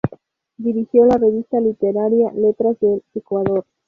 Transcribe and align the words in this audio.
Dirigió 0.57 1.05
la 1.05 1.17
revista 1.19 1.59
literaria 1.59 2.31
"Letras 2.33 2.75
del 2.79 3.03
Ecuador". 3.13 3.63